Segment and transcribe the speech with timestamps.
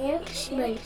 [0.00, 0.78] X-Men.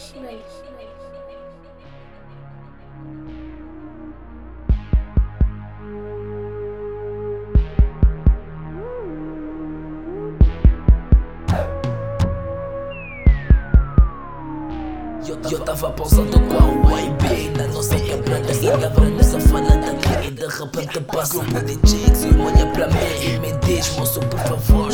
[15.51, 20.47] Eu tava pausando com a YB Na nossa quebrada Ligava nessa fala daqui E de
[20.47, 21.45] repente passa um
[21.87, 24.92] chicks E olha pra mim e me diz Moço por favor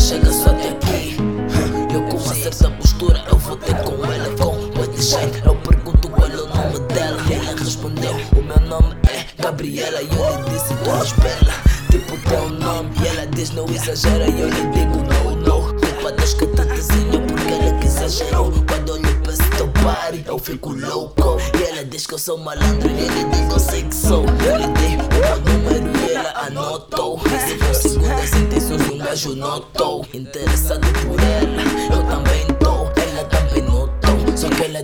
[5.02, 7.22] shine Eu pergunto qual é o nome dela.
[7.28, 11.54] E ela respondeu O meu nome é Gabriela E eu lhe disse tu és bela
[11.90, 14.28] Tipo teu nome E ela diz não exagera.
[14.28, 15.74] E eu lhe digo no no.
[15.74, 18.52] Culpa Deus que te desenhou Porque ela que exagerou.
[18.66, 21.38] Quando olho para esse teu party Eu fico louco.
[21.58, 24.24] E ela diz que eu sou malandro E ele diz eu sei que sou.
[24.24, 27.20] Eu lhe dei o meu número E ela anotou.
[27.26, 30.06] E se for segundas intenções Um gajo notou.
[30.12, 32.07] Interessado por ela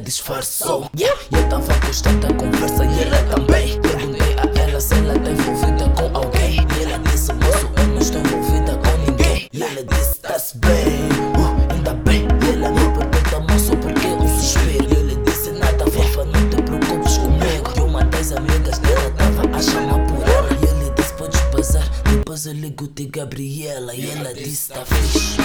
[0.05, 0.89] disfarçou.
[0.97, 1.19] Yeah.
[1.33, 3.81] Eu tava constante a conversa E ela também.
[3.81, 6.67] Perguntei a ela se ela tá envolvida com alguém.
[6.79, 9.49] E ela disse moço eu não estou envolvida com ninguém.
[9.53, 12.29] E ela disse tá-se bem uh, Ainda bem.
[12.45, 14.85] E ela me pergunta moço por que um suspiro?
[14.85, 17.73] E eu lhe disse nada fofa não te preocupes comigo.
[17.77, 20.49] E uma das amigas dela tava a chamar por ela.
[20.61, 23.95] E ele disse podes passar Depois eu ligo-te Gabriela.
[23.95, 25.39] E ela disse tá fixe.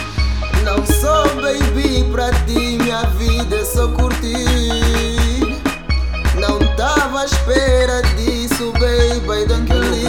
[0.63, 2.88] Não sou baby pra ti,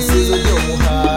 [0.00, 0.42] Baby,
[0.82, 1.10] dá.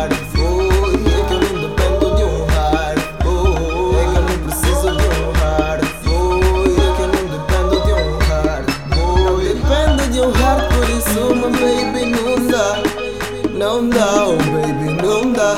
[13.89, 15.01] Dá, oh baby,
[15.33, 15.55] dá.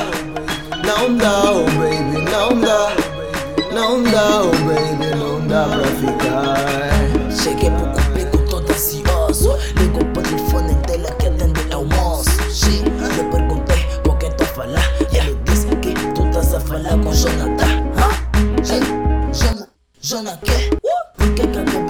[0.86, 2.92] Não dá, oh baby, não dá.
[3.72, 6.15] Não dá, oh baby, não dá pra ficar.
[20.16, 20.70] Jona, Jona quê?
[21.18, 21.85] Por que que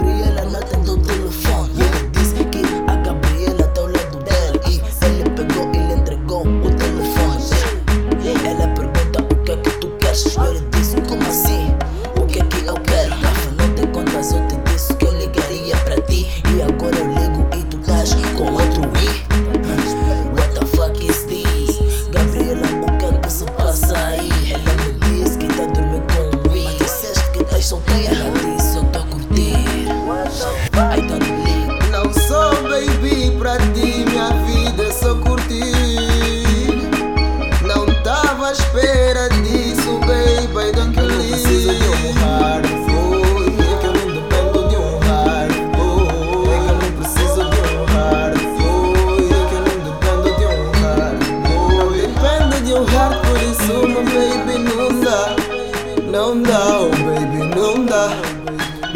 [56.26, 58.08] Não dá, oh baby, não dá.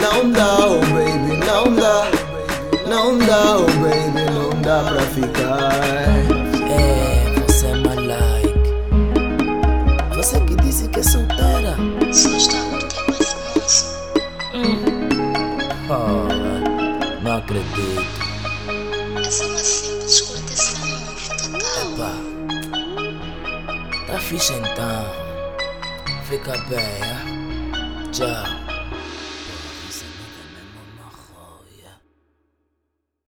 [0.00, 2.10] Não dá, oh baby, não dá.
[2.88, 5.70] Não dá, oh baby, não dá pra ficar.
[6.68, 8.58] É, você é my like
[10.16, 11.76] Você que disse que é solteira
[12.12, 12.78] Só está com
[13.12, 13.84] esse moço.
[15.88, 16.26] Oh,
[17.22, 18.04] não acredito
[19.24, 20.82] É só uma simples curtição,
[21.14, 22.10] fica calma.
[24.02, 25.29] Epá Tá fixe então
[26.30, 28.10] Fica bem, é?
[28.12, 28.59] Tchau